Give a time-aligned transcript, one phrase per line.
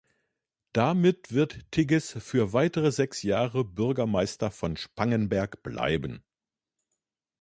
[0.73, 6.23] Damit wird Tigges für weitere sechs Jahre Bürgermeister von Spangenberg bleiben.